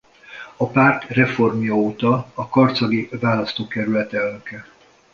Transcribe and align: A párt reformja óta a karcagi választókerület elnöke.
A 0.57 0.67
párt 0.69 1.07
reformja 1.09 1.73
óta 1.75 2.31
a 2.33 2.47
karcagi 2.49 3.09
választókerület 3.21 4.13
elnöke. 4.13 4.65